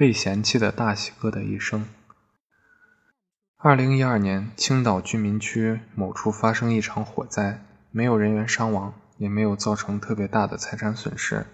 [0.00, 1.84] 被嫌弃的大喜哥的一生。
[3.58, 11.44] 二零一二年，青岛居民区某处发生一场火灾，没有人员伤亡，也没有造成特别大的财产损失，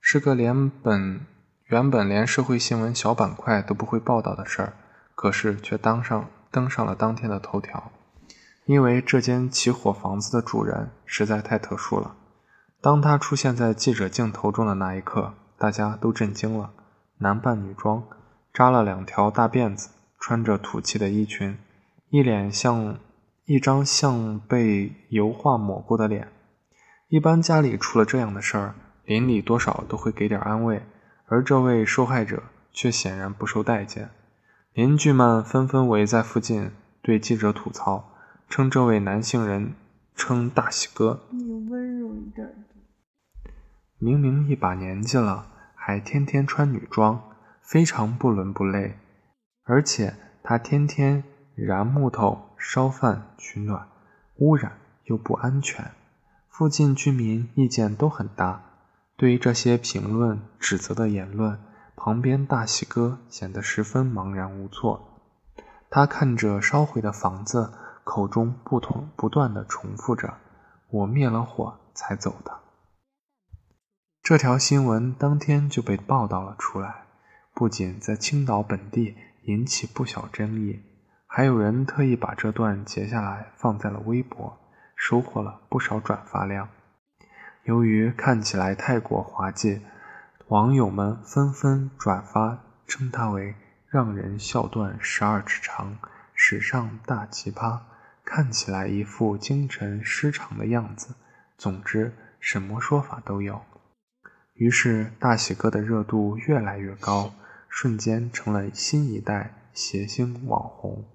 [0.00, 1.20] 是个连本
[1.66, 4.72] 原本连社会新闻小板块都不会报道的事儿，
[5.14, 7.92] 可是却当上登上了当天的头条。
[8.64, 12.16] 因为这间起火房子的主人实在太特殊了，
[12.80, 16.72] 当他出现在记者镜头中的那一刻，大家都震惊了。
[17.18, 18.02] 男扮女装，
[18.52, 19.90] 扎了两条大辫子。
[20.24, 21.58] 穿着土气的衣裙，
[22.10, 22.96] 一脸像
[23.44, 26.28] 一张像被油画抹过的脸。
[27.08, 30.80] 一般家里出了这样的事儿，邻里多少都会给点安慰，
[31.26, 34.10] 而这位受害者却显然不受待见。
[34.74, 36.70] 邻居们纷纷围在附近，
[37.02, 38.12] 对记者吐槽，
[38.48, 39.74] 称这位男性人
[40.14, 41.26] 称大喜哥。
[41.32, 42.48] 你温柔一点。
[43.98, 45.48] 明明一把年纪了，
[45.84, 47.20] 还天天穿女装，
[47.60, 48.96] 非常不伦不类。
[49.64, 51.24] 而且他天天
[51.56, 53.88] 燃木头、烧饭取暖，
[54.36, 55.90] 污染又不安全。
[56.48, 58.62] 附近居民意见都很大。
[59.16, 61.58] 对于这些评论、指责的言论，
[61.96, 65.18] 旁边大喜哥显得十分茫然无措。
[65.90, 67.72] 他看着烧毁的房子，
[68.04, 70.34] 口中不同不断的重复着
[70.90, 72.52] ：“我灭了火才走的。”
[74.22, 77.06] 这条新闻当天就被报道了出来，
[77.52, 79.16] 不仅在青岛本地。
[79.46, 80.80] 引起不小争议，
[81.26, 84.56] 还有人特意把这段截下来放在了微博，
[84.94, 86.68] 收获了不少转发量。
[87.64, 89.82] 由于看起来太过滑稽，
[90.46, 93.56] 网友们纷纷转发，称他为
[93.90, 95.98] “让人笑断十二指肠”、
[96.32, 97.80] “史上大奇葩”，
[98.24, 101.16] 看起来一副精神失常的样子。
[101.58, 103.60] 总之，什么说法都有。
[104.54, 107.34] 于是，大喜哥的热度越来越高。
[107.74, 111.06] 瞬间成了新一代谐星网红。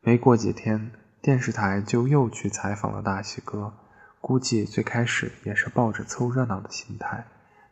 [0.00, 3.72] 没过几天，电视台就又去采访了大喜哥。
[4.20, 7.26] 估计最开始也是抱着凑热闹的心态，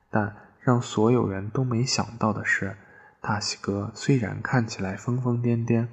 [0.08, 2.76] 但让所有人都没想到的是，
[3.20, 5.88] 大喜哥虽然看起来疯疯癫癫，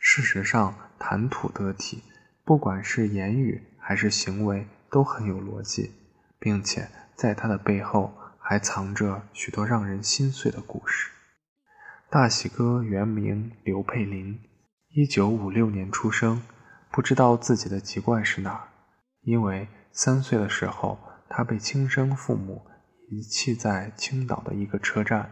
[0.00, 2.02] 事实上谈吐得体，
[2.44, 5.92] 不管是言语还是行为都很有逻辑，
[6.40, 6.88] 并且
[7.20, 8.14] 在他的背后。
[8.42, 11.08] 还藏着许多让人心碎的故事。
[12.10, 14.40] 大喜哥原名刘佩林，
[14.88, 16.42] 一九五六年出生。
[16.90, 18.66] 不知道自己的籍贯是哪儿，
[19.22, 20.98] 因为三岁的时候
[21.28, 22.66] 他被亲生父母
[23.08, 25.30] 遗弃在青岛的一个车站，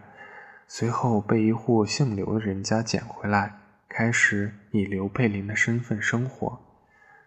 [0.69, 6.61] 随后被一户姓刘的人家捡回来，开始以刘佩林的身份生活。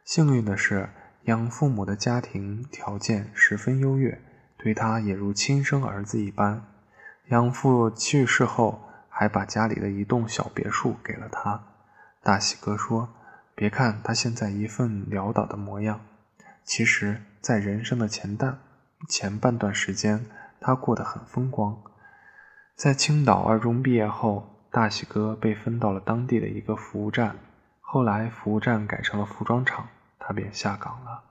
[0.06, 0.90] 幸运的是，
[1.24, 4.22] 养父母的家庭条件十分优越。
[4.64, 6.64] 对他也如亲生儿子一般，
[7.30, 8.80] 养父去世后，
[9.10, 11.64] 还把家里的一栋小别墅给了他。
[12.22, 13.10] 大喜哥说
[13.56, 16.00] ：“别看他现在一份潦倒的模样，
[16.64, 18.60] 其实，在人生的前段
[19.10, 20.28] 前半段时间，
[20.60, 21.82] 他过得很风光。
[22.76, 27.36] 在青岛二中毕业后，大喜哥被分到了当地的一个服务站，
[27.80, 29.88] 后来服务站改成了服装厂，
[30.20, 31.24] 他便下岗了。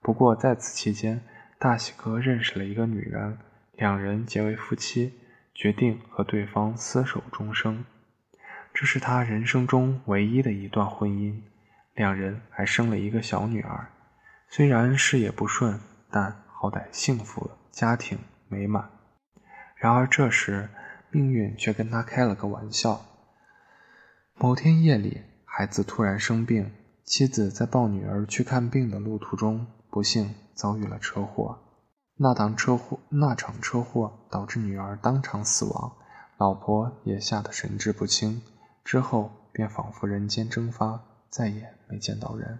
[0.00, 1.24] 不过在此期间，
[1.58, 3.38] 大喜哥认识了一个女人，
[3.72, 5.14] 两人结为夫妻，
[5.54, 7.84] 决定和对方厮守终生。
[8.74, 11.40] 这是他人生中唯一的一段婚姻，
[11.94, 13.88] 两人还生了一个小女儿。
[14.50, 15.80] 虽然事业不顺，
[16.10, 18.18] 但好歹幸福，家庭
[18.48, 18.90] 美满。
[19.76, 20.68] 然而这时，
[21.10, 23.00] 命运却跟他开了个玩笑。
[24.34, 26.70] 某天夜里，孩子突然生病，
[27.04, 30.34] 妻子在抱女儿去看病的路途中，不幸。
[30.54, 31.58] 遭遇了车祸，
[32.16, 35.92] 那场车祸那场车祸导致女儿当场死亡，
[36.38, 38.42] 老婆也吓得神志不清，
[38.84, 42.58] 之后便仿佛人间蒸发，再也没见到人。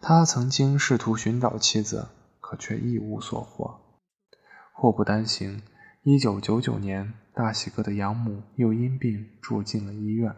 [0.00, 2.08] 他曾经试图寻找妻子，
[2.40, 3.80] 可却一无所获。
[4.72, 5.62] 祸不单行，
[6.04, 10.32] 一九九九年，大喜哥的养母又因病住进了医院。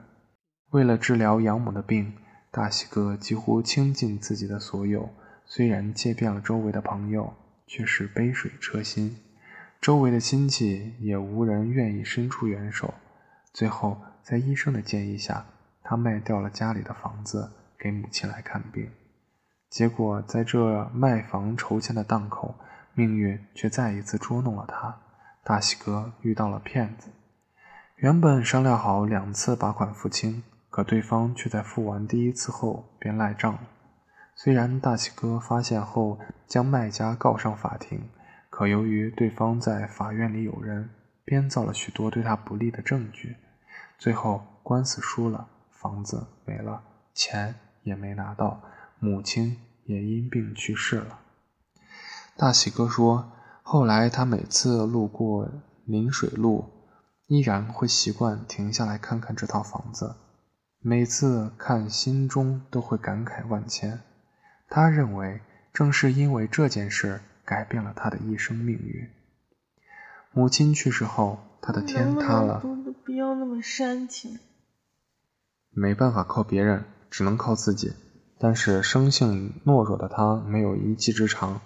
[0.71, 2.15] 为了治疗养母的病，
[2.51, 5.11] 大喜哥几乎倾尽自己的所有。
[5.47, 7.35] 虽然借遍了周围的朋友，
[7.67, 9.17] 却是杯水车薪，
[9.81, 12.95] 周围的亲戚也无人愿意伸出援手。
[13.53, 15.47] 最后，在医生的建议下，
[15.83, 18.91] 他卖掉了家里的房子，给母亲来看病。
[19.69, 22.55] 结果，在这卖房筹钱的档口，
[22.95, 25.01] 命运却再一次捉弄了他。
[25.45, 27.11] 大喜哥遇到了骗子，
[27.97, 33.61] 原本商量好两次把款付清，可对方却在付完第一次后便赖账了。
[34.37, 38.11] 虽然大喜哥发现后将卖家告上法庭，
[38.51, 40.91] 可由于对方在法院里有人，
[41.25, 43.37] 编造了许多对他不利的证据，
[43.97, 46.83] 最后官司输了，房子没了，
[47.15, 47.55] 钱
[47.85, 48.61] 也没拿到，
[48.99, 51.21] 母亲也因病去世了。
[52.37, 53.33] 大喜哥说，
[53.63, 55.49] 后来他每次路过
[55.85, 56.65] 临水路，
[57.29, 60.17] 依然会习惯停下来看看这套房子，
[60.81, 64.01] 每次看心中都会感慨万千。
[64.69, 65.41] 他认为，
[65.73, 69.09] 正是因为这件事改变了他的一生命运。
[70.33, 72.63] 母亲去世后，他的天塌了。
[73.05, 74.39] 不要那么煽情。
[75.71, 77.93] 没办法靠别人，只能靠自己。
[78.39, 81.61] 但是生性懦弱的他没有一技之长，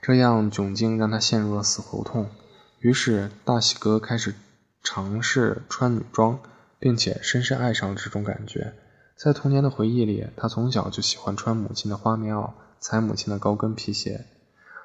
[0.00, 2.30] 这样窘境让他陷入了死胡同。
[2.78, 4.34] 于是大喜哥开始
[4.82, 6.40] 尝试穿女装，
[6.78, 8.74] 并且深深爱上了这种感觉。
[9.16, 12.50] 在童年的回忆里，他从小就喜欢穿母亲的花棉袄，
[12.80, 14.26] 踩母亲的高跟皮鞋。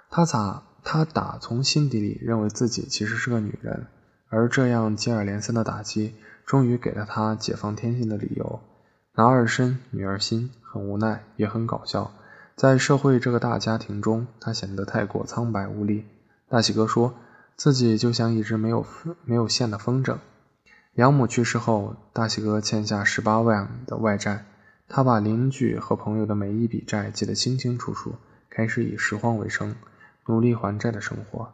[0.09, 0.63] 他咋？
[0.81, 3.87] 他打从心底里认为自己其实是个女人，
[4.29, 6.15] 而这样接二连三的打击，
[6.45, 8.61] 终于给了他解放天性的理由。
[9.15, 12.11] 男儿身，女儿心，很无奈，也很搞笑。
[12.55, 16.05] 在社会这个大家庭中，他显得太过苍白无力。
[16.47, 17.13] 大喜哥说
[17.57, 18.85] 自己就像一只没有
[19.25, 20.17] 没有线的风筝。
[20.99, 24.43] 养母去世后，大喜哥欠下十八万的外债，
[24.89, 28.15] 他把邻居和朋友的每一笔债记得清清楚楚，
[28.49, 29.77] 开始以拾荒为生。
[30.25, 31.53] 努力还债的生活，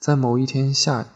[0.00, 1.06] 在某一天夏，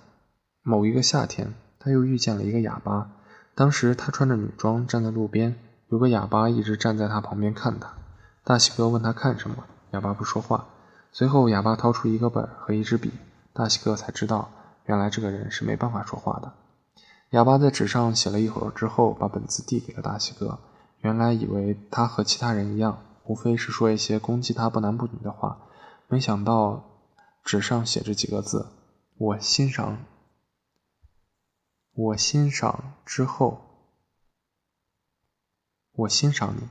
[0.62, 3.11] 某一个夏天，他又遇见了一个哑巴。
[3.56, 5.56] 当时他穿着女装站在路边，
[5.88, 7.93] 有个哑巴一直站在他旁边看他。
[8.44, 10.69] 大喜哥问他看什么，哑巴不说话。
[11.11, 13.11] 随后哑巴掏出一个本和一支笔，
[13.53, 14.53] 大喜哥才知道，
[14.87, 16.53] 原来这个人是没办法说话的。
[17.35, 20.61] 哑巴在纸上写了一会儿之后，把本子递给了大喜哥。
[21.01, 25.59] 原来以为他和其他人一样，无非是说一些攻击他不男不女的话，
[26.07, 26.85] 没想到。
[27.43, 28.69] 纸上写着几个字
[29.19, 29.99] ：“我欣赏，
[31.93, 33.61] 我欣赏之后，
[35.93, 36.69] 我欣赏你。”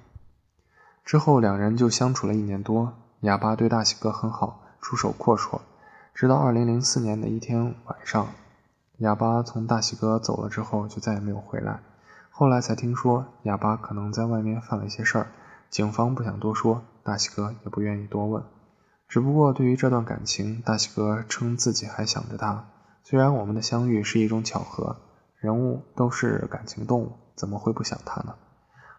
[1.03, 2.93] 之后两人就相处了一年多。
[3.19, 5.59] 哑巴对大喜哥很好，出手阔绰。
[6.15, 8.29] 直到二零零四年的一天晚上，
[8.97, 11.81] 哑巴从大喜哥走了之后，就再也没有回来。
[12.29, 15.27] 后来才听说，哑巴可能在外面犯了一些事儿，
[15.69, 18.43] 警方不想多说，大喜哥也不愿意多问。
[19.07, 22.65] 只不过对于这段感情，大喜哥称自己还想着他。
[23.03, 24.97] 虽然我们的相遇是一种巧合，
[25.37, 28.35] 人物都是感情动物，怎么会不想他呢？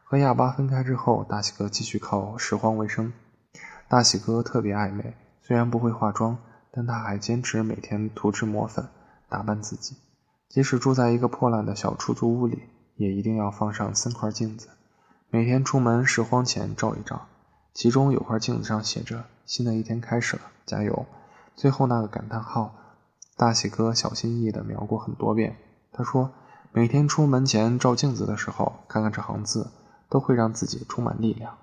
[0.04, 3.12] 和哑巴分开之后，大喜哥继续靠拾荒为生。
[3.88, 6.38] 大喜哥特别爱美，虽然不会化妆，
[6.70, 8.88] 但他还坚持每天涂脂抹粉，
[9.34, 9.96] 打扮自己。
[10.48, 12.62] 即使住在一个破烂的小出租屋里，
[12.94, 14.68] 也一定要放上三块镜子，
[15.28, 17.26] 每天出门拾荒前照一照。
[17.72, 19.24] 其中有块镜子上写着。
[19.44, 21.04] 新的一天开始了，加油！
[21.56, 22.76] 最后那个感叹号，
[23.36, 25.56] 大喜哥小心翼翼地描过很多遍。
[25.92, 26.30] 他说，
[26.70, 29.72] 每天出门前照镜子的时候，看看这行字，
[30.08, 31.58] 都会让自己充满力量。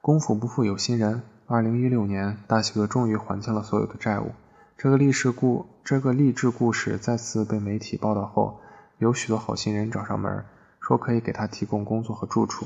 [0.00, 4.32] 功夫不负有心人，二零一六年，大喜哥终于还清了所有的债务。
[4.82, 8.60] 这个励志故这个励志故事再次被媒体报道后，
[8.96, 10.46] 有许多好心人找上门，
[10.80, 12.64] 说可以给他提供工作和住处。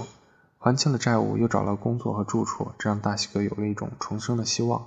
[0.59, 4.87] 还清了债务，又找了工作和住处，这让大喜哥有了一种重生的希望。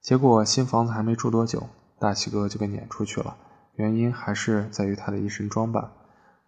[0.00, 1.66] 结果新房子还没住多久，
[1.98, 3.36] 大喜哥就被撵出去了。
[3.74, 5.90] 原因还是在于他的一身装扮。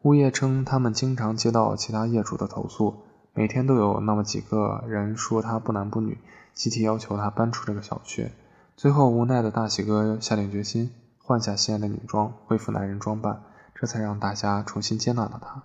[0.02, 2.94] 物业称，他们经常接到其他业主的投诉，
[3.34, 6.16] 每天都有那么几个人说他不男不女，
[6.54, 8.30] 集体要求他搬出这个小区。
[8.76, 13.40] 最后无奈的大喜哥下定决心，换下心爱的女装，恢复男人装扮，
[13.74, 15.62] 这才让大家重新接纳了他。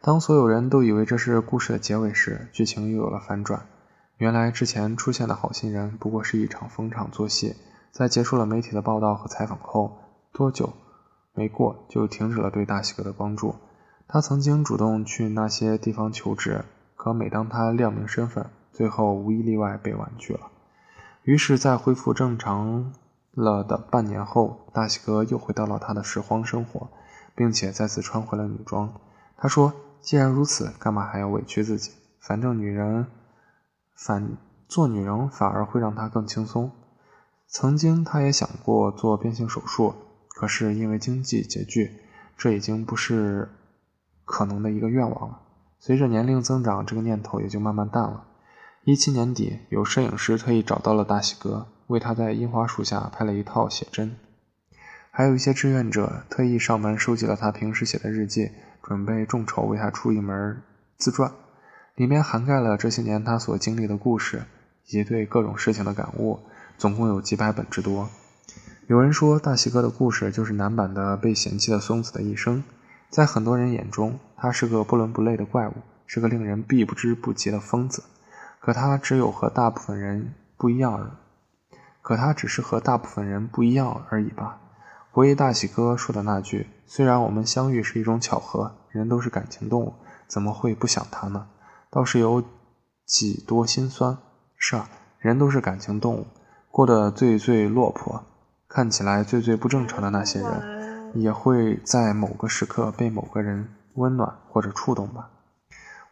[0.00, 3.62] 当所有人都以为这是故事的结尾时，剧情又有了反转。
[4.16, 7.54] 原来之前出现的好心人不过是一场逢场作戏，
[7.92, 9.98] 在结束了媒体的报道和采访后，
[10.32, 10.72] 多久
[11.32, 13.54] 没过就停止了对大喜哥的帮助。
[14.08, 16.64] 他曾经主动去那些地方求职，
[16.96, 20.50] 可每当他亮明身份，最后无一例外被婉拒了。
[21.22, 22.92] 于是，在恢复正常
[23.32, 26.88] 了的半年后，大喜哥又回到了他的拾荒生活，
[27.34, 28.92] 并且再次穿回了女装。
[29.36, 29.72] 他说。
[30.02, 31.92] 既然如此，干嘛还要委屈自己？
[32.20, 33.06] 反正女人，
[33.94, 36.70] 反做女人反而会让他更轻松。
[37.46, 39.94] 曾经他也想过做变性手术，
[40.30, 42.00] 可是因为经济拮据，
[42.38, 43.50] 这已经不是
[44.24, 45.40] 可能的一个愿望了。
[45.78, 48.24] 随着年龄增长，这个念头也就慢慢淡了。
[48.84, 54.16] 一七年底，有摄影师特意找到了大喜哥，为他在樱花树下拍了一套写真。
[55.10, 58.50] 还有一些志愿者特意上门收集了他平时写的日记。
[58.82, 60.62] 准备众筹为他出一门
[60.96, 61.30] 自传，
[61.94, 64.44] 里面涵盖了这些年他所经历的故事
[64.86, 66.40] 以及对各种事情的感悟，
[66.78, 68.08] 总共有几百本之多。
[68.86, 72.64] 有人说，大喜哥的故事就是男版的被嫌弃的松子的一生。
[73.10, 75.74] 在很多人眼中，他是个不伦不类的怪物，
[76.06, 78.02] 是个令人避不之不及的疯子。
[78.60, 81.10] 可他只有和大部分人不一样而，
[82.02, 84.58] 可他只是和大部分人不一样而已吧。
[85.10, 89.94] 回忆大喜哥说的那句：“虽然我们相遇是一种巧合，人都是感情动物，
[90.28, 91.48] 怎么会不想他呢？”
[91.90, 92.44] 倒是有
[93.06, 94.18] 几多心酸。
[94.56, 94.88] 是啊，
[95.18, 96.26] 人都是感情动物，
[96.70, 98.22] 过得最最落魄。
[98.68, 105.30] 看起来最最不正常的那些人，也会在某个时刻被某个人温暖或者触动吧。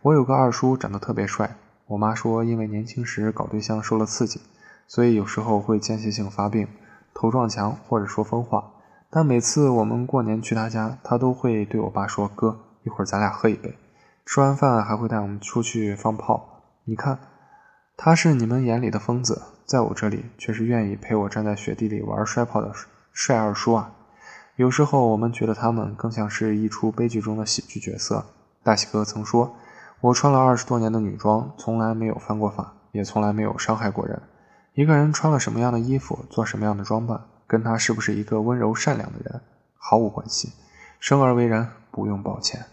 [0.02, 1.56] 我有个二叔长得特别帅，
[1.88, 4.40] 我妈说因为年轻时搞对象受了刺激，
[4.86, 6.68] 所以有时候会间歇性发病，
[7.14, 8.72] 头撞墙或者说疯话。
[9.10, 13.74] 但每次我们过年去他家，他都会对我爸说：“哥，一会儿咱俩喝一杯。”
[14.26, 16.62] 吃完饭还会带我们出去放炮。
[16.84, 17.18] 你看，
[17.96, 19.40] 他是你们眼里的疯子。
[19.64, 22.70] 在我这里，却是愿意陪我站在雪地里玩摔炮的
[23.12, 23.92] 帅二叔啊！
[24.56, 28.26] 有时候我们觉得他们更像是一出悲剧中的喜剧角色。
[28.62, 29.56] 大喜哥曾说
[30.00, 34.22] ：“我穿了二十多年的女装，从来没有犯过法，也从来没有伤害过人。
[34.74, 39.40] 一个人穿了什么样的衣服，做什么样的装扮，跟他是不是一个温柔善良的人
[39.76, 40.52] 毫无关系。
[41.00, 42.64] 生而为人，不用抱歉。”